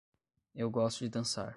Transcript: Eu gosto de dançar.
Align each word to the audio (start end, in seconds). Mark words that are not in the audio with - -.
Eu 0.55 0.69
gosto 0.71 1.03
de 1.03 1.09
dançar. 1.09 1.49